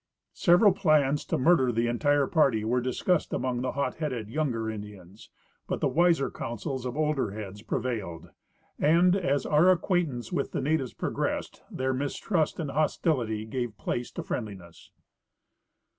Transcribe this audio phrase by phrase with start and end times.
[0.33, 5.29] Several plans to murder the entire party were discussed among the hot headed younger Indians,
[5.67, 8.31] but the Aviser counsels of older heads preA'ailed,
[8.79, 14.23] and as our acquaintance Avith the natives progressed their mistrust and hostility gave place to
[14.23, 14.89] friendliness.